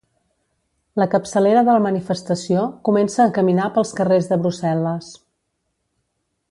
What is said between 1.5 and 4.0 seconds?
de la manifestació comença a caminar pels